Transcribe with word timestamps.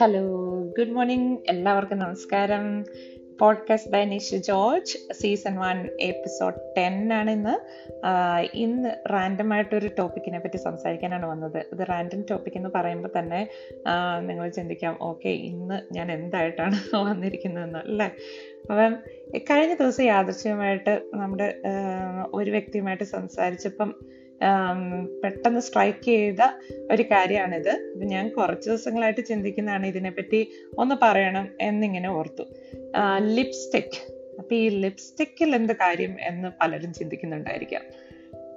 Hello 0.00 0.22
good 0.78 0.88
morning 0.88 1.38
എല്ലാവർക്കും 1.48 1.98
നമസ്കാരം. 1.98 2.84
Podcast 3.40 3.90
by 3.90 4.04
Nish 4.04 4.34
George 4.34 4.98
season 5.12 5.56
one 5.56 5.88
episode 6.00 6.54
ten 6.76 7.12
ആണ് 7.12 7.30
ഇന്ന്. 7.30 7.54
ഇന്ന് 8.54 8.88
റാൻഡം 9.12 9.52
ആയിട്ടൊരു 9.52 9.90
ടോപ്പിക്കിനെ 9.98 10.38
പറ്റി 10.38 10.56
സംസാരിക്കാനാണ് 10.56 11.26
വന്നത്. 11.26 11.58
ഇത് 11.72 11.86
റാൻഡം 11.90 12.24
ടോപ്പിക് 12.30 12.56
എന്ന് 12.56 12.68
പറയുമ്പോൾ 12.74 13.08
തന്നെ 13.18 13.48
നിങ്ങൾ 14.20 14.48
ചിന്തിക്കാം 14.48 14.98
ഓക്കെ 15.00 15.28
ഇന്ന് 15.28 15.94
ഞാൻ 15.94 16.12
എന്തായിട്ടാണ് 16.12 16.74
വന്നിരിക്കുന്നതെന്ന് 16.96 17.78
അല്ലേ? 17.78 18.10
അപ്പം 18.70 18.96
കഴിഞ്ഞ 19.36 19.74
ദിവസം 19.74 20.04
യാദൃശ്യമായിട്ട് 20.04 21.00
നമ്മുടെ 21.14 21.54
ഒരു 22.34 22.50
വ്യക്തിയുമായിട്ട് 22.50 23.04
സംസാരിച്ചപ്പം 23.04 23.94
പെട്ടെന്ന് 25.22 25.60
സ്ട്രൈക്ക് 25.60 26.04
ചെയ്ത 26.04 26.40
ഒരു 26.92 27.02
കാര്യമാണിത്. 27.02 27.92
ഞാൻ 27.96 28.28
കുറച്ച് 28.28 28.68
ദിവസങ്ങളായിട്ട് 28.68 29.24
ചിന്തിക്കുന്നതാണ് 29.24 29.86
ഇതിനെപ്പറ്റി 29.86 30.50
ഒന്ന് 30.78 30.94
പറയണം 31.02 31.48
എന്നിങ്ങനെ 31.60 32.08
ഓർത്തു. 32.08 32.42
ലിപ്സ്റ്റിക് 33.18 34.12
അപ്പൊ 34.38 34.54
ഈ 34.54 34.68
ലിപ്സ്റ്റിക്കിൽ 34.68 35.54
എന്ത് 35.54 35.72
കാര്യം 35.72 36.16
എന്ന് 36.20 36.48
പലരും 36.60 36.92
ചിന്തിക്കുന്നുണ്ടായിരിക്കാം. 36.92 37.82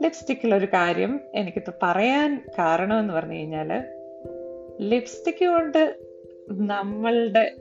ലിപ്സ്റ്റിക്കിൽ 0.04 0.56
ഒരു 0.56 0.66
കാര്യം 0.66 1.20
എനിക്കിത് 1.36 1.74
പറയാൻ 1.84 2.42
കാരണം 2.60 3.00
എന്ന് 3.00 3.14
പറഞ്ഞു 3.14 3.34
കഴിഞ്ഞാൽ 3.34 3.84
ലിപ്സ്റ്റിക് 4.82 5.46
കൊണ്ട് 5.46 5.96
നമ്മളുടെ 6.52 7.52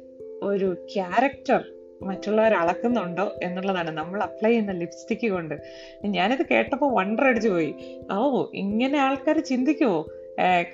ഒരു 0.42 0.86
ക്യാരക്ടർ 0.94 1.64
മറ്റുള്ളവർ 2.02 2.54
അളക്കുന്നുണ്ടോ 2.54 3.34
എന്നുള്ളതാണ്. 3.42 3.90
നമ്മൾ 3.90 4.22
അപ്ലൈ 4.22 4.50
ചെയ്യുന്ന 4.50 4.72
ലിപ്സ്റ്റിക് 4.72 5.30
കൊണ്ട്. 5.30 5.54
ഞാനിത് 6.04 6.46
കേട്ടപ്പോൾ 6.50 6.94
വണ്ടർ 6.94 7.24
അടിച്ചു 7.24 7.48
പോയി. 7.48 7.74
ഓ 8.12 8.46
ഇങ്ങനെ 8.54 8.98
ആൾക്കാർ 8.98 9.38
ചിന്തിക്കുമോ 9.38 10.06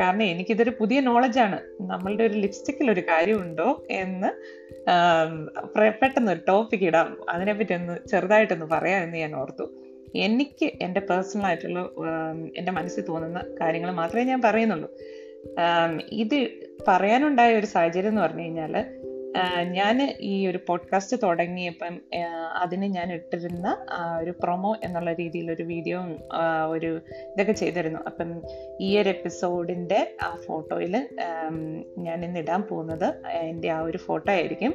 കാരണം 0.00 0.22
എനിക്കിതൊരു 0.22 0.72
പുതിയ 0.80 1.00
നോളജാണ് 1.00 1.58
നമ്മളുടെ 1.80 2.24
ഒരു 2.24 2.34
ലിപ്സ്റ്റിക്കിൽ 2.34 2.90
ഒരു 2.90 3.00
കാര്യമുണ്ടോ 3.00 3.84
എന്ന് 3.90 4.30
പെട്ടെന്ന് 6.02 6.32
ഒരു 6.32 6.40
ടോപ്പിക് 6.48 6.84
ഇടാം. 6.84 7.30
അതിനെപ്പറ്റി 7.30 7.74
ഒന്ന് 7.74 8.08
ചെറുതായിട്ടൊന്ന് 8.08 8.66
പറയാമെന്ന് 8.66 9.16
ഞാൻ 9.16 9.34
ഓർത്തു. 9.34 9.72
എനിക്ക് 10.14 10.66
എന്റെ 10.82 11.00
പേഴ്സണൽ 11.00 11.44
ആയിട്ടുള്ള 11.44 11.90
എന്റെ 12.56 12.72
മനസ്സിൽ 12.72 13.04
തോന്നുന്ന 13.08 13.40
കാര്യങ്ങൾ 13.60 13.90
മാത്രമേ 13.90 14.24
ഞാൻ 14.24 14.42
പറയുന്നുള്ളൂ. 14.42 14.90
ഇത് 16.12 16.48
പറയാനുണ്ടായ 16.88 17.54
ഒരു 17.54 17.66
സാഹചര്യം 17.66 18.08
എന്ന് 18.08 18.22
പറഞ്ഞു 18.22 18.42
കഴിഞ്ഞാൽ 18.42 18.74
ഞാൻ 19.70 20.16
ഈ 20.20 20.46
ഒരു 20.46 20.58
പോഡ്കാസ്റ്റ് 20.68 21.16
തുടങ്ങിയപ്പം 21.22 22.00
അതിന് 22.58 22.84
ഞാൻ 22.84 23.12
ഇട്ടിരുന്ന 23.12 23.86
ഒരു 24.20 24.30
പ്രൊമോ 24.30 24.76
എന്നുള്ള 24.84 25.12
രീതിയിൽ 25.12 25.50
ഒരു 25.50 25.62
വീഡിയോ 25.62 26.00
ഒരു 26.68 27.00
ഇതൊക്കെ 27.32 27.52
ചെയ്തിരുന്നു. 27.52 28.00
അപ്പം 28.06 28.42
ഈ 28.80 28.98
ഒരു 28.98 29.08
എപ്പിസോഡിന്റെ 29.08 30.16
ആ 30.22 30.38
ഫോട്ടോയിൽ 30.46 31.08
ഞാൻ 31.98 32.24
ഇന്ന് 32.24 32.38
ഇടാൻ 32.38 32.62
പോകുന്നത് 32.62 33.28
എന്റെ 33.28 33.68
ആ 33.68 33.80
ഒരു 33.80 33.98
ഫോട്ടോ 33.98 34.32
ആയിരിക്കും. 34.32 34.74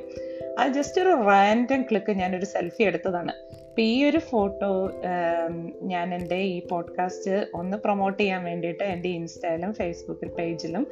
അത് 0.59 0.71
ജസ്റ്റ് 0.71 1.01
ഒരു 1.01 1.09
റാൻഡം 1.09 1.81
ക്ലിക്ക് 1.81 2.11
ഞാനൊരു 2.11 2.45
സെൽഫി 2.45 2.83
എടുത്തതാണ്. 2.83 3.31
അപ്പം 3.31 3.83
ഈ 3.83 4.03
ഒരു 4.03 4.17
ഫോട്ടോ 4.17 4.91
ഞാൻ 5.81 6.15
എന്റെ 6.15 6.35
ഈ 6.35 6.67
പോഡ്കാസ്റ്റ് 6.67 7.47
ഒന്ന് 7.53 7.77
പ്രൊമോട്ട് 7.77 8.19
ചെയ്യാൻ 8.19 8.43
വേണ്ടിയിട്ട് 8.43 8.83
എന്റെ 8.83 9.09
ഇൻസ്റ്റയിലും 9.09 9.73
ഫേസ്ബുക്കിൽ 9.73 10.29
പേജിലും 10.29 10.87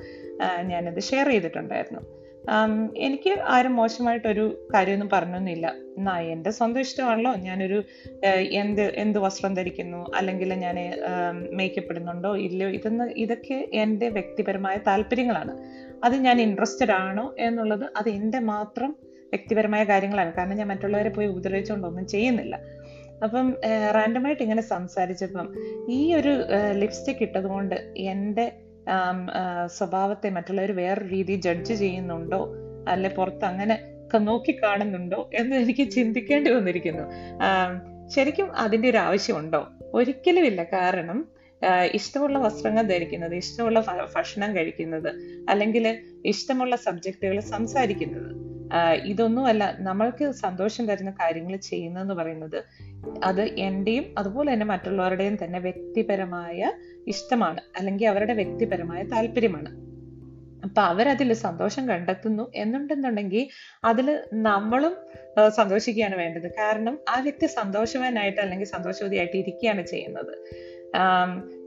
ഞാനത് 0.62 1.02
ഷെയർ 1.02 1.28
ചെയ്തിട്ടുണ്ടായിരുന്നു. 1.28 2.02
എനിക്ക് 2.98 3.40
ആരും 3.48 3.76
മോശമായിട്ടൊരു 3.76 4.68
കാര്യമൊന്നും 4.74 5.10
പറഞ്ഞൊന്നുമില്ല. 5.14 5.68
എന്നാ 5.98 6.20
എന്റെ 6.20 6.50
സ്വന്തം 6.50 6.80
ഇഷ്ടമാണല്ലോ. 6.80 7.36
ഞാനൊരു 7.36 7.84
എന്ത് 8.62 8.82
എന്ത് 8.82 9.20
വസ്ത്രം 9.20 9.54
ധരിക്കുന്നു 9.54 10.12
അല്ലെങ്കിൽ 10.16 10.54
ഞാൻ 10.54 10.78
മേക്കപ്പ് 11.54 11.92
ഇടുന്നുണ്ടോ 11.92 12.36
ഇല്ലയോ 12.38 12.70
ഇതെന്ന് 12.70 13.06
ഇതൊക്കെ 13.18 13.68
എന്റെ 13.74 14.10
വ്യക്തിപരമായ 14.10 14.78
താല്പര്യങ്ങളാണ്. 14.88 15.56
അത് 16.04 16.16
ഞാൻ 16.16 16.42
ഇൻട്രസ്റ്റഡ് 16.42 16.92
ആണോ 16.92 17.36
എന്നുള്ളത് 17.40 17.86
അത് 17.98 18.10
എന്റെ 18.10 18.40
മാത്രം 18.40 18.96
വ്യക്തിപരമായ 19.34 19.84
കാര്യങ്ങളാണ്. 19.84 20.34
കാരണം 20.34 20.58
ഞാൻ 20.58 20.68
മറ്റുള്ളവരെ 20.68 21.10
പോയി 21.10 21.28
ഉപദ്രവിച്ചുകൊണ്ടൊന്നും 21.28 22.08
ചെയ്യുന്നില്ല. 22.08 22.56
അപ്പം 23.24 23.56
റാൻഡമായിട്ട് 23.96 24.44
ഇങ്ങനെ 24.44 24.62
സംസാരിച്ചപ്പം 24.62 25.48
ഈ 25.90 26.14
ഒരു 26.14 26.34
ലിപ്സ്റ്റിക് 26.72 27.22
ഇട്ടതുകൊണ്ട് 27.22 27.76
എന്റെ 27.98 28.46
സ്വഭാവത്തെ 29.66 30.30
മറ്റുള്ളവർ 30.30 30.72
വേറെ 30.72 31.10
രീതി 31.10 31.36
ജഡ്ജ് 31.36 31.74
ചെയ്യുന്നുണ്ടോ? 31.74 32.56
അല്ലെ 32.88 33.10
പുറത്ത് 33.10 33.46
അങ്ങനെ 33.46 33.94
നോക്കി 34.18 34.60
കാണുന്നുണ്ടോ 34.64 35.30
എന്ന് 35.34 35.56
എനിക്ക് 35.56 35.92
ചിന്തിക്കേണ്ടി 35.92 36.52
വന്നിരിക്കുന്നു. 36.52 37.04
ശരിക്കും 38.10 38.56
അതിന്റെ 38.56 38.90
ഒരു 38.90 38.98
ആവശ്യമുണ്ടോ? 38.98 39.68
ഒരിക്കലുമില്ല. 39.94 40.64
കാരണം 40.64 41.28
ഇഷ്ടമുള്ള 41.92 42.38
വസ്ത്രങ്ങൾ 42.40 42.82
ധരിക്കുന്നത് 42.82 43.36
ഇഷ്ടമുള്ള 43.36 43.80
ഭക്ഷണം 44.16 44.56
കഴിക്കുന്നത് 44.56 45.10
അല്ലെങ്കിൽ 45.50 45.98
ഇഷ്ടമുള്ള 46.26 46.76
സബ്ജക്റ്റുകൾ 46.76 47.40
സംസാരിക്കുന്നത്. 47.40 48.47
ഇതൊന്നുമല്ല. 49.06 49.76
നമ്മൾക്ക് 49.80 50.32
സന്തോഷം 50.32 50.86
തരുന്ന 50.86 51.12
കാര്യങ്ങൾ 51.12 51.56
ചെയ്യുന്നതെന്ന് 51.56 52.14
പറയുന്നത് 52.14 52.64
അത് 53.24 53.42
എന്റെയും 53.42 54.06
അതുപോലെ 54.18 54.54
തന്നെ 54.54 54.66
മറ്റുള്ളവരുടെയും 54.66 55.38
തന്നെ 55.44 55.60
വ്യക്തിപരമായ 55.60 56.74
ഇഷ്ടമാണ്. 57.08 57.62
അല്ലെങ്കിൽ 57.78 58.08
അവരുടെ 58.08 58.34
വ്യക്തിപരമായ 58.34 59.04
താല്പര്യമാണ്. 59.04 59.88
അപ്പൊ 60.64 60.82
അവരതിൽ 60.82 61.34
സന്തോഷം 61.34 61.90
കണ്ടെത്തുന്നു 61.90 62.52
എന്നുണ്ടെന്നുണ്ടെങ്കിൽ 62.56 63.48
അതിൽ 63.84 64.20
നമ്മളും 64.34 64.96
സന്തോഷിക്കുകയാണ് 65.48 66.16
വേണ്ടത്. 66.16 66.52
കാരണം 66.52 67.00
ആ 67.10 67.20
വ്യക്തി 67.20 67.46
സന്തോഷവാനായിട്ട് 67.46 68.42
അല്ലെങ്കിൽ 68.42 68.66
സന്തോഷവതിയായിട്ട് 68.66 69.38
ഇരിക്കുകയാണ് 69.38 69.88
ചെയ്യുന്നത്. 69.88 70.34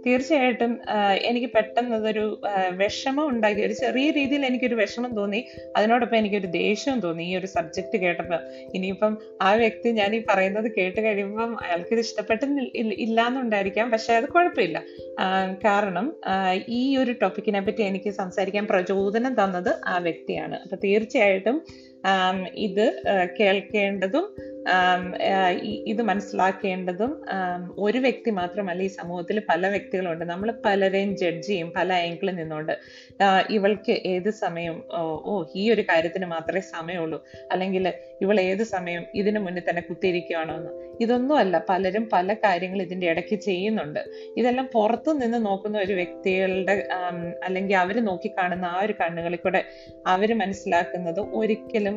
തീർച്ചയായിട്ടും 0.07 0.79
എനിക്ക് 1.23 1.49
പെട്ടെന്ന് 1.57 1.97
അതൊരു 1.97 2.41
വിഷമം 2.71 3.29
ഉണ്ടാക്കി 3.29 3.61
ഒരു 3.61 3.73
ചെറിയ 3.73 4.11
രീതിയിൽ 4.11 4.47
എനിക്കൊരു 4.47 4.75
വിഷമം 4.75 5.15
തോന്നി. 5.17 5.41
അതിനോടൊപ്പം 5.77 6.17
എനിക്കൊരു 6.17 6.47
ദേഷ്യവും 6.47 7.01
തോന്നി 7.01 7.23
ഈ 7.23 7.37
ഒരു 7.37 7.47
സബ്ജക്റ്റ് 7.47 7.99
കേട്ടപ്പോൾ 7.99 8.41
ഇനിയിപ്പം 8.75 9.19
ആ 9.43 9.55
വ്യക്തി 9.55 9.91
ഞാൻ 9.91 10.15
ഈ 10.15 10.23
പറയുന്നത് 10.31 10.71
കേട്ട് 10.79 11.01
കഴിയുമ്പം 11.01 11.65
അയാൾക്ക് 11.65 11.93
ഇത് 11.93 12.01
ഇഷ്ടപ്പെട്ടെന്ന് 12.01 12.63
ഇല്ലാന്നുണ്ടായിരിക്കാം. 12.93 13.91
പക്ഷെ 13.91 14.15
അത് 14.15 14.29
കുഴപ്പമില്ല. 14.29 14.83
കാരണം 15.65 16.17
ഈ 16.69 16.97
ഒരു 16.97 17.15
ടോപ്പിക്കിനെ 17.23 17.61
പറ്റി 17.61 17.83
എനിക്ക് 17.83 18.11
സംസാരിക്കാൻ 18.11 18.67
പ്രചോദനം 18.67 19.35
തന്നത് 19.35 19.73
ആ 19.87 19.99
വ്യക്തിയാണ്. 19.99 20.55
അപ്പൊ 20.55 20.77
തീർച്ചയായിട്ടും 20.85 21.59
ഇത് 22.55 22.87
കേൾക്കേണ്ടതും 23.41 24.27
ഇത് 25.87 26.03
മനസ്സിലാക്കേണ്ടതും 26.03 27.13
ഒരു 27.79 27.99
വ്യക്തി 27.99 28.31
മാത്രമല്ല 28.31 28.83
ഈ 28.83 28.87
സമൂഹത്തിൽ 28.87 29.43
പല 29.49 29.69
വ്യക്തികളുണ്ട്. 29.91 30.25
നമ്മൾ 30.33 30.49
പലരെയും 30.65 31.11
ജഡ്ജ് 31.21 31.47
ചെയ്യും 31.51 31.69
പല 31.77 31.89
ആംഗിളിൽ 32.07 32.35
നിന്നുകൊണ്ട്. 32.41 32.75
ഇവൾക്ക് 33.57 33.95
ഏത് 34.13 34.31
സമയം 34.45 34.77
ഓ 35.31 35.33
ഈ 35.61 35.65
ഒരു 35.75 35.83
കാര്യത്തിന് 35.91 36.27
മാത്രമേ 36.35 36.63
സമയമുള്ളൂ. 36.75 37.19
അല്ലെങ്കിൽ 37.53 37.87
ഇവൾ 38.25 38.37
ഏത് 38.51 38.63
സമയം 38.75 39.03
ഇതിനു 39.21 39.41
മുന്നിൽ 39.47 39.65
തന്നെ 39.69 39.83
കുത്തിയിരിക്കുകയാണോ 39.89 40.55
എന്ന്. 40.61 40.73
ഇതൊന്നുമല്ല 41.05 41.57
പലരും 41.69 42.05
പല 42.15 42.35
കാര്യങ്ങൾ 42.45 42.79
ഇതിന്റെ 42.87 43.07
ഇടയ്ക്ക് 43.13 43.37
ചെയ്യുന്നുണ്ട്. 43.49 44.01
ഇതെല്ലാം 44.41 44.67
പുറത്തു 44.77 45.11
നിന്ന് 45.21 45.39
നോക്കുന്ന 45.49 45.77
ഒരു 45.87 45.95
വ്യക്തികളുടെ 46.01 46.75
അല്ലെങ്കിൽ 47.47 47.77
അവർ 47.85 47.97
നോക്കിക്കാണുന്ന 48.11 48.67
ആ 48.75 48.81
ഒരു 48.87 48.95
കണ്ണുകളിൽ 49.01 49.41
കൂടെ 49.45 49.63
അവർ 50.15 50.31
മനസ്സിലാക്കുന്നത് 50.43 51.21
ഒരിക്കലും 51.41 51.97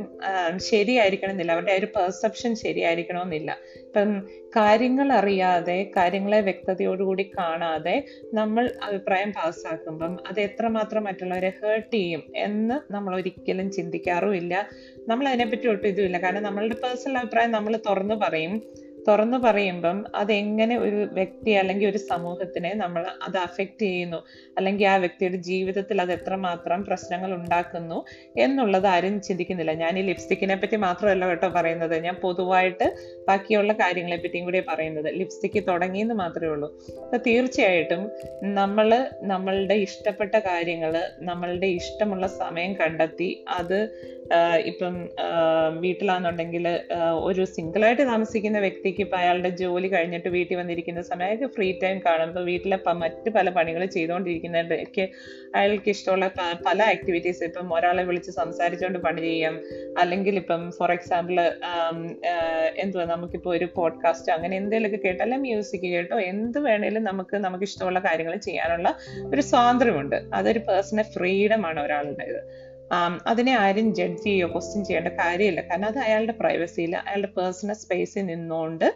ശരിയായിരിക്കണമെന്നില്ല. 0.71 1.51
അവരുടെ 1.57 1.73
ആ 1.75 1.79
ഒരു 1.81 1.89
പെർസെപ്ഷൻ 1.97 2.51
ശരിയായിരിക്കണമെന്നില്ല. 2.63 3.51
ഇപ്പം 3.87 4.09
കാര്യങ്ങൾ 4.53 5.07
അറിയാതെ 5.19 5.77
കാര്യങ്ങളെ 5.95 6.39
വ്യക്തതയോടുകൂടി 6.47 7.25
കാണാതെ 7.37 7.95
നമ്മൾ 8.33 8.63
അഭിപ്രായം 8.87 9.31
പാസ്സാക്കുമ്പം 9.31 10.13
അത് 10.29 10.39
എത്രമാത്രം 10.47 11.03
മറ്റുള്ളവരെ 11.07 11.51
ഹേർട്ട് 11.59 11.93
ചെയ്യും 11.95 12.23
എന്ന് 12.45 12.77
നമ്മൾ 12.95 13.13
ഒരിക്കലും 13.19 13.69
ചിന്തിക്കാറുമില്ല. 13.77 14.53
നമ്മൾ 15.07 15.25
അതിനെപ്പറ്റി 15.27 15.67
ഒട്ടും 15.73 15.89
ഇതുമില്ല. 15.91 16.19
കാരണം 16.25 16.45
നമ്മളുടെ 16.49 16.77
പേഴ്സണൽ 16.83 17.17
അഭിപ്രായം 17.21 17.53
നമ്മൾ 17.57 17.75
തുറന്നു 17.89 18.17
പറയും. 18.25 18.53
തുറന്നു 19.07 19.37
പറയുമ്പം 19.37 19.97
അതെങ്ങനെ 20.15 20.75
ഒരു 20.85 20.99
വ്യക്തി 21.17 21.51
അല്ലെങ്കിൽ 21.51 21.87
ഒരു 21.89 21.97
സമൂഹത്തിനെ 21.97 22.71
നമ്മൾ 22.73 23.03
അത് 23.27 23.37
അഫക്റ്റ് 23.37 23.85
ചെയ്യുന്നു? 23.85 24.19
അല്ലെങ്കിൽ 24.57 24.87
ആ 24.87 24.95
വ്യക്തിയുടെ 25.03 25.39
ജീവിതത്തിൽ 25.49 25.97
അത് 26.01 26.11
എത്രമാത്രം 26.11 26.83
പ്രശ്നങ്ങൾ 26.89 27.33
ഉണ്ടാക്കുന്നു 27.39 27.97
എന്നുള്ളത് 28.45 28.87
ആരും 28.93 29.21
ചിന്തിക്കുന്നില്ല. 29.21 29.73
ഞാൻ 29.83 29.99
ഈ 29.99 30.01
ലിപ്സ്റ്റിക്കിനെ 30.01 30.55
പറ്റി 30.55 30.79
മാത്രമല്ല 30.85 31.27
കേട്ടോ 31.27 31.49
പറയുന്നത്. 31.57 31.95
ഞാൻ 32.05 32.15
പൊതുവായിട്ട് 32.15 32.87
ബാക്കിയുള്ള 33.27 33.73
കാര്യങ്ങളെ 33.73 34.17
പറ്റിയും 34.17 34.45
കൂടി 34.45 34.61
പറയുന്നത്. 34.71 35.09
ലിപ്സ്റ്റിക്ക് 35.19 35.63
തുടങ്ങിയെന്ന് 35.67 36.15
മാത്രമേ 36.23 36.51
ഉള്ളൂ. 36.53 36.69
അപ്പൊ 37.05 37.17
തീർച്ചയായിട്ടും 37.29 38.03
നമ്മൾ 38.59 38.89
നമ്മളുടെ 39.33 39.73
ഇഷ്ടപ്പെട്ട 39.87 40.35
കാര്യങ്ങൾ 40.49 40.93
നമ്മളുടെ 41.29 41.67
ഇഷ്ടമുള്ള 41.81 42.27
സമയം 42.27 42.73
കണ്ടെത്തി 42.73 43.29
അത് 43.59 43.79
ഇപ്പം 44.71 44.93
വീട്ടിലാണെന്നുണ്ടെങ്കിൽ 45.83 46.65
ഒരു 47.27 47.43
സിംഗിളായിട്ട് 47.55 48.03
താമസിക്കുന്ന 48.11 48.59
വ്യക്തിക്ക് 48.59 48.92
ഇപ്പം 49.01 49.17
അയാളുടെ 49.17 49.49
ജോലി 49.49 49.87
കഴിഞ്ഞിട്ട് 49.87 50.29
വീട്ടിൽ 50.29 50.55
വന്നിരിക്കുന്ന 50.55 51.01
സമയം 51.01 51.25
അയാൾക്ക് 51.25 51.53
ഫ്രീ 51.53 51.79
ടൈം 51.83 51.99
കാണുമ്പോൾ 52.05 52.43
വീട്ടിലെ 52.45 52.79
മറ്റ് 52.93 53.29
പല 53.29 53.49
പണികൾ 53.49 53.85
ചെയ്തുകൊണ്ടിരിക്കുന്നതിലേക്ക് 53.85 55.09
അയാൾക്ക് 55.55 55.89
ഇഷ്ടമുള്ള 55.89 56.31
പല 56.65 56.83
ആക്ടിവിറ്റീസ് 56.83 57.43
ഇപ്പം 57.43 57.73
ഒരാളെ 57.73 58.03
വിളിച്ച് 58.03 58.31
സംസാരിച്ചുകൊണ്ട് 58.31 58.99
പണി 58.99 59.21
ചെയ്യാം. 59.21 59.61
അല്ലെങ്കിൽ 59.97 60.35
ഇപ്പം 60.35 60.71
ഫോർ 60.71 60.91
എക്സാമ്പിൾ 60.91 61.41
എന്തുവാ 62.75 63.05
നമുക്കിപ്പോൾ 63.05 63.57
ഒരു 63.57 63.67
പോഡ്കാസ്റ്റ് 63.75 64.31
അങ്ങനെ 64.31 64.57
എന്തെങ്കിലുമൊക്കെ 64.57 65.07
കേട്ടോ 65.07 65.23
അല്ലെങ്കിൽ 65.23 65.49
മ്യൂസിക് 65.49 65.87
കേട്ടോ 65.87 66.19
എന്ത് 66.19 66.59
വേണേലും 66.59 67.03
നമുക്ക് 67.03 67.37
നമുക്ക് 67.37 67.63
ഇഷ്ടമുള്ള 67.63 67.99
കാര്യങ്ങൾ 67.99 68.37
ചെയ്യാനുള്ള 68.37 68.95
ഒരു 69.33 69.41
സ്വാതന്ത്ര്യമുണ്ട്. 69.41 70.15
അതൊരു 70.33 70.59
പേഴ്സണൽ 70.59 71.01
ഫ്രീഡം 71.01 71.65
ആണ് 71.65 71.79
ഒരാളുടേത്. 71.79 72.72
അതിനെ 73.27 73.53
ആരും 73.57 73.87
ജഡ്ജ് 73.95 74.23
ചെയ്യുകയോ 74.23 74.47
ക്വസ്റ്റ്യൻ 74.53 74.81
ചെയ്യേണ്ട 74.85 75.09
കാര്യമില്ല. 75.19 75.61
കാരണം 75.61 75.87
അത് 75.87 75.99
അയാളുടെ 75.99 76.33
പ്രൈവസിയിൽ 76.33 76.93
അയാളുടെ 77.03 77.31
പേഴ്സണൽ 77.37 77.77
സ്പേസിൽ 77.83 78.25
നിന്നുകൊണ്ട് 78.25 78.87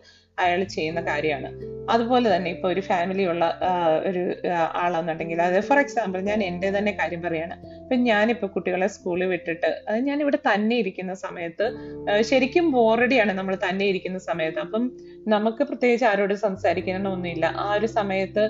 അയാൾ 0.44 0.62
ചെയ്യുന്ന 0.75 1.01
കാര്യമാണ്. 1.01 1.50
അതുപോലെ 1.94 2.28
തന്നെ 2.36 2.50
ഇപ്പോൾ 2.56 2.69
ഒരു 2.74 2.81
ഫാമിലി 2.88 3.25
ഉള്ള 3.31 3.44
ഒരു 4.10 4.22
ആളാണെന്നുണ്ടെങ്കിൽ 4.84 5.42
അത് 5.42 5.57
ഫോർ 5.68 5.80
എക്സാമ്പിൾ 5.84 6.19
ഞാൻ 6.30 6.39
എന്റെ 6.48 6.69
തന്നെ 6.78 6.92
കാര്യം 7.00 7.22
പറയാണ്. 7.25 7.56
ഇപ്പം 7.84 8.00
ഞാനിപ്പോൾ 8.10 8.50
കുട്ടികളെ 8.56 8.88
സ്കൂളിൽ 8.95 9.30
വിട്ടിട്ട് 9.34 9.69
അത് 9.88 10.00
ഞാൻ 10.10 10.18
ഇവിടെ 10.24 10.39
തന്നെ 10.48 10.78
ഇരിക്കുന്ന 10.84 11.13
സമയത്ത് 11.25 11.68
ശരിക്കും 12.31 12.66
ബോറടിയാണ് 12.72 13.34
നമ്മൾ 13.39 13.56
തന്നെ 13.68 13.86
ഇരിക്കുന്ന 13.92 14.19
സമയത്ത്. 14.30 14.60
അപ്പം 14.66 14.84
നമുക്ക് 15.34 15.63
പ്രത്യേകിച്ച് 15.69 16.06
ആരോട് 16.10 16.34
സംസാരിക്കണമെന്നൊന്നുമില്ല 16.44 17.45
ആ 17.66 17.68
ഒരു 17.78 17.88
സമയത്ത് 17.98 18.44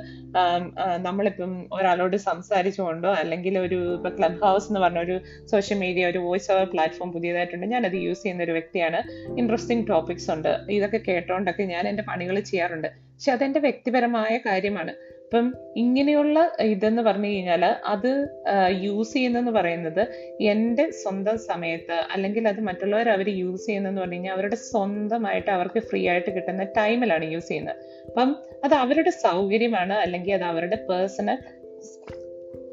നമ്മളിപ്പം 1.05 1.53
ഒരാളോട് 1.77 2.17
സംസാരിച്ചുകൊണ്ടോ 2.29 3.11
അല്ലെങ്കിൽ 3.21 3.53
ഒരു 3.65 3.79
ഇപ്പൊ 3.97 4.09
ക്ലബ് 4.17 4.41
ഹൗസ് 4.45 4.67
എന്ന് 4.69 4.81
പറഞ്ഞ 4.83 4.99
ഒരു 5.07 5.15
സോഷ്യൽ 5.51 5.79
മീഡിയ 5.83 6.03
ഒരു 6.11 6.19
വോയിസ് 6.25 6.49
ഓവർ 6.55 6.65
പ്ലാറ്റ്ഫോം 6.73 7.11
പുതിയതായിട്ടുണ്ട് 7.15 7.67
ഞാനത് 7.75 7.97
യൂസ് 8.05 8.21
ചെയ്യുന്ന 8.23 8.43
ഒരു 8.47 8.55
വ്യക്തിയാണ്. 8.57 8.99
ഇൻട്രസ്റ്റിംഗ് 9.41 9.85
ടോപ്പിക്സ് 9.91 10.29
ഉണ്ട്. 10.35 10.51
ഇതൊക്കെ 10.77 11.01
കേട്ടോണ്ടൊക്കെ 11.07 11.63
ഞാൻ 11.63 11.76
എന്റെ 11.85 12.03
പണികൾ 12.03 12.39
ചെയ്യാറുണ്ട്. 12.39 12.87
പക്ഷെ 12.87 13.31
അതെന്റെ 13.31 13.59
വ്യക്തിപരമായ 13.59 14.37
കാര്യമാണ്. 14.37 14.93
ഇപ്പം 15.23 15.53
ഇങ്ങനെയുള്ള 15.75 16.51
ഇതെന്ന് 16.61 17.01
പറഞ്ഞു 17.01 17.27
കഴിഞ്ഞാൽ 17.27 17.65
അത് 17.65 18.27
യൂസ് 18.71 19.13
ചെയ്യുന്നെന്ന് 19.13 19.51
പറയുന്നത് 19.51 20.07
എന്റെ 20.41 20.91
സ്വന്തം 20.91 21.37
സമയത്ത് 21.37 21.91
അല്ലെങ്കിൽ 21.91 22.47
അത് 22.47 22.59
മറ്റുള്ളവർ 22.59 23.09
അവർ 23.09 23.29
യൂസ് 23.29 23.65
ചെയ്യുന്നതെന്ന് 23.65 24.01
പറഞ്ഞു 24.01 24.15
കഴിഞ്ഞാൽ 24.15 24.33
അവരുടെ 24.33 24.55
സ്വന്തമായിട്ട് 24.55 25.51
അവർക്ക് 25.51 25.79
ഫ്രീ 25.79 26.09
ആയിട്ട് 26.09 26.35
കിട്ടുന്ന 26.35 26.63
ടൈമിലാണ് 26.63 27.25
യൂസ് 27.25 27.47
ചെയ്യുന്നത്. 27.47 27.75
അപ്പം 28.05 28.35
അത് 28.63 28.73
അവരുടെ 28.73 29.09
സൗകര്യമാണ് 29.09 29.93
അല്ലെങ്കിൽ 29.93 30.33
അത് 30.33 30.43
അവരുടെ 30.43 30.75
പേഴ്സണൽ 30.75 31.37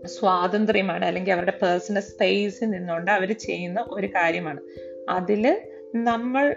സ്വാതന്ത്ര്യമാണ് 0.06 1.04
അല്ലെങ്കിൽ 1.04 1.32
അവരുടെ 1.32 1.52
പേഴ്സണൽ 1.62 2.00
സ്പേസിൽ 2.00 2.70
നിന്നുകൊണ്ട് 2.70 3.10
അവർ 3.10 3.32
ചെയ്യുന്ന 3.32 3.84
ഒരു 3.90 4.06
കാര്യമാണ്. 4.06 4.60
അതിൽ 5.08 5.60
നമ്മൾ 5.94 6.56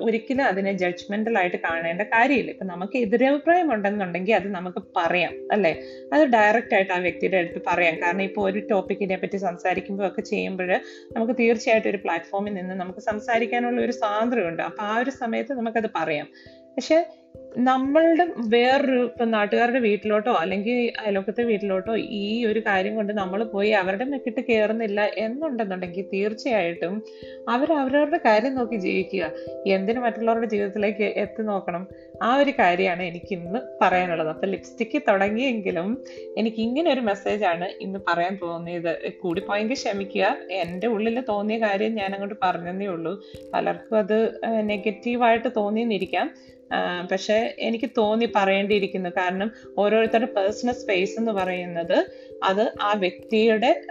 ഒരിക്കലും 0.00 0.42
അതിനെ 0.42 0.72
ജഡ്ജ്മെന്റൽ 0.72 1.38
ആയിട്ട് 1.38 1.56
കാണേണ്ട 1.56 2.02
കാര്യമില്ല. 2.02 2.50
ഇപ്പൊ 2.50 2.64
നമുക്ക് 2.64 2.98
എതിരഭിപ്രായം 2.98 3.72
ഉണ്ടെന്നുണ്ടെങ്കിൽ 3.72 4.34
അത് 4.34 4.48
നമുക്ക് 4.48 4.82
പറയാം 4.96 5.34
അല്ലെ? 5.52 5.72
അത് 6.12 6.22
ഡയറക്റ്റ് 6.26 6.74
ആയിട്ട് 6.74 6.92
ആ 6.92 6.98
വ്യക്തിയുടെ 6.98 7.36
അടുത്ത് 7.36 7.62
പറയാം. 7.66 7.96
കാരണം 8.02 8.22
ഇപ്പോൾ 8.22 8.50
ഒരു 8.50 8.58
ടോപ്പിക്കിനെ 8.70 9.16
പറ്റി 9.16 9.36
സംസാരിക്കുമ്പോൾ 9.36 10.06
ഒക്കെ 10.06 10.22
ചെയ്യുമ്പോൾ 10.22 10.80
നമുക്ക് 11.16 11.36
തീർച്ചയായിട്ടും 11.38 11.90
ഒരു 11.90 11.96
പ്ലാറ്റ്ഫോമിൽ 11.96 12.54
നിന്ന് 12.54 12.74
നമുക്ക് 12.74 13.00
സംസാരിക്കാനുള്ള 13.00 13.80
ഒരു 13.80 13.92
സ്വാതന്ത്ര്യമുണ്ട്. 13.92 14.62
അപ്പൊ 14.62 14.82
ആ 14.82 14.98
ഒരു 14.98 15.10
സമയത്ത് 15.10 15.52
നമുക്കത് 15.52 15.90
പറയാം. 15.96 16.28
പക്ഷെ 16.76 17.06
നമ്മളുടെ 17.58 18.24
വേറൊരു 18.48 19.04
ഇപ്പൊ 19.04 19.24
നാട്ടുകാരുടെ 19.24 19.78
വീട്ടിലോട്ടോ 19.78 20.32
അല്ലെങ്കിൽ 20.32 20.78
അയലോക്കത്തെ 21.02 21.42
വീട്ടിലോട്ടോ 21.42 21.96
ഈ 21.96 22.44
ഒരു 22.44 22.60
കാര്യം 22.60 22.94
കൊണ്ട് 22.96 23.12
നമ്മൾ 23.12 23.44
പോയി 23.44 23.70
അവരുടെ 23.70 24.04
മെക്കിട്ട് 24.04 24.40
കയറുന്നില്ല 24.40 25.00
എന്നുണ്ടെന്നുണ്ടെങ്കിൽ 25.18 26.04
തീർച്ചയായിട്ടും 26.12 26.94
അവർ 27.48 27.72
അവരവരുടെ 27.72 28.20
കാര്യം 28.24 28.54
നോക്കി 28.54 28.76
ജീവിക്കുക. 28.76 29.30
എന്തിനു 29.66 30.00
മറ്റുള്ളവരുടെ 30.00 30.46
ജീവിതത്തിലേക്ക് 30.46 31.02
എത്തി 31.02 31.42
നോക്കണം? 31.42 31.84
ആ 32.22 32.36
ഒരു 32.36 32.50
കാര്യമാണ് 32.50 33.02
എനിക്ക് 33.02 33.32
ഇന്ന് 33.32 33.58
പറയാനുള്ളത്. 33.82 34.28
അപ്പൊ 34.28 34.46
ലിപ്സ്റ്റിക്ക് 34.46 35.02
തുടങ്ങിയെങ്കിലും 35.08 36.04
എനിക്ക് 36.38 36.56
ഇങ്ങനെ 36.56 36.92
ഒരു 36.92 37.00
മെസ്സേജാണ് 37.00 37.64
ഇന്ന് 37.64 37.98
പറയാൻ 38.08 38.38
തോന്നിയത്. 38.42 39.10
കൂടിപ്പോയെങ്കിൽ 39.22 39.74
ക്ഷമിക്കുക. 39.74 40.36
എന്റെ 40.50 40.86
ഉള്ളിൽ 40.86 41.20
തോന്നിയ 41.28 41.58
കാര്യം 41.58 41.94
ഞാൻ 41.94 42.12
അങ്ങോട്ട് 42.12 42.34
പറഞ്ഞതേ 42.42 42.86
ഉള്ളൂ. 42.86 43.24
പലർക്കും 43.54 43.98
അത് 43.98 44.40
നെഗറ്റീവായിട്ട് 44.44 45.48
തോന്നിയെന്നിരിക്കാം. 45.56 46.56
പക്ഷേ 47.12 47.54
എനിക്ക് 47.58 47.90
തോന്നി 47.98 48.32
പറയേണ്ടിയിരിക്കുന്നു. 48.36 49.10
കാരണം 49.10 49.50
ഓരോരുത്തരുടെ 49.78 50.32
പേഴ്സണൽ 50.32 50.72
സ്പേസ് 50.72 51.18
എന്ന് 51.18 51.32
പറയുന്നത് 51.32 52.06
അത് 52.42 52.72
ആ 52.80 52.92
വ്യക്തിയുടെ 52.92 53.82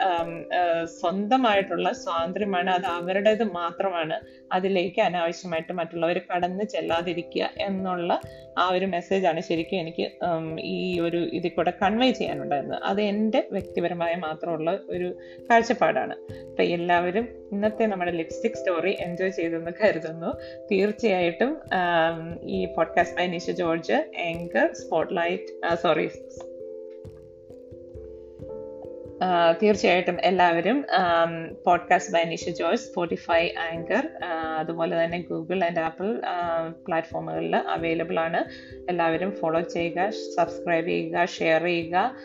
സ്വന്തമായിട്ടുള്ള 0.84 1.94
സ്വാതന്ത്ര്യമാണ്. 1.94 2.70
അത് 2.70 2.86
അവരുടേത് 2.86 3.44
മാത്രമാണ്. 3.44 4.20
അതിലേക്ക് 4.54 5.02
അനാവശ്യമായിട്ട് 5.02 5.74
മറ്റുള്ളവർ 5.74 6.22
കടന്നു 6.36 6.64
ചെല്ലാതിരിക്കുക 6.64 7.50
എന്നുള്ള 7.58 8.15
ആ 8.58 8.70
ഒരു 8.70 8.86
മെസ്സേജാണ് 8.86 9.40
ശരിക്കും 9.42 9.80
എനിക്ക് 9.80 10.12
ഈ 10.60 11.00
ഒരു 11.00 11.18
ഇതിൽ 11.18 11.50
കൂടെ 11.50 11.74
കൺവേ 11.82 12.12
ചെയ്യാനുണ്ടായിരുന്നത്. 12.12 12.80
അത് 12.84 13.02
എന്റെ 13.02 13.48
വ്യക്തിപരമായ 13.52 14.16
മാത്രമുള്ള 14.16 14.80
ഒരു 14.90 15.16
കാഴ്ചപ്പാടാണ്. 15.50 16.16
അപ്പം 16.50 16.64
എല്ലാവരും 16.64 17.28
ഇന്നത്തെ 17.52 17.86
നമ്മുടെ 17.86 18.12
ലിപ്സ്റ്റിക് 18.12 18.54
സ്റ്റോറി 18.54 18.98
എൻജോയ് 19.00 19.30
ചെയ്തെന്ന് 19.30 19.72
കരുതുന്നു. 19.82 20.32
തീർച്ചയായിട്ടും 20.72 21.58
ഈ 22.44 22.66
podcast 22.66 23.18
by 23.18 23.28
Nisha 23.28 23.50
George 23.50 23.94
anchor 24.20 24.74
spotlight 24.74 25.76
sorry 25.76 26.08
തീർച്ചയായിട്ടും 29.62 30.18
എല്ലാവരും 30.24 30.86
podcast 31.66 32.14
by 32.14 32.24
Nisha 32.24 32.50
Joyce 32.50 32.88
Spotify 32.90 33.48
anchor 33.48 34.10
അതുപോലെ 34.58 35.04
തന്നെ 35.04 35.22
ഗൂഗിൾ 35.30 35.64
ആൻഡ് 35.64 35.80
ആപ്പിൾ 35.80 36.22
പ്ലാറ്റ്ഫോമുകളിൽ 36.88 37.56
അവൈലബിൾ 37.56 38.20
ആണ്. 38.20 38.46
എല്ലാവരും 38.90 39.32
ഫോളോ 39.32 39.62
ചെയ്യുക 39.62 40.10
സബ്സ്ക്രൈബ് 40.10 40.88
ചെയ്യുക 40.88 41.26
ഷെയർ 41.26 41.64
ചെയ്യുക 41.64 42.16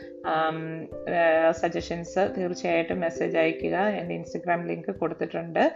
സജഷൻസ് 1.50 2.34
തീർച്ചയായിട്ടും 2.38 3.00
മെസ്സേജ് 3.00 3.38
അയക്കുക 3.38 3.76
എന്റെ 3.76 4.14
ഇൻസ്റ്റഗ്രാം 4.14 4.66
ലിങ്ക് 4.66 4.94
കൊടുത്തിട്ടുണ്ട്. 4.94 5.72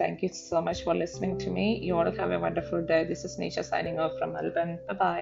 Thank 0.00 0.18
you 0.22 0.28
so 0.28 0.60
much 0.60 0.84
for 0.84 0.94
listening 0.94 1.46
to 1.46 1.50
me 1.50 1.80
you 1.82 1.94
all 1.94 2.16
have 2.16 2.32
a 2.32 2.36
wonderful 2.36 2.86
day 2.86 3.04
this 3.04 3.26
is 3.26 3.40
Nisha 3.40 3.60
signing 3.60 3.98
off 3.98 4.16
from 4.16 4.38
അൽബൻ 4.38 4.78
by 4.92 5.20